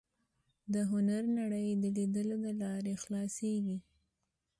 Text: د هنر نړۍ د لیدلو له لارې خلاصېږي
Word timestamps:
د 0.73 0.75
هنر 0.91 1.23
نړۍ 1.39 1.67
د 1.83 1.85
لیدلو 1.97 2.35
له 2.45 2.51
لارې 2.61 2.93
خلاصېږي 3.03 3.77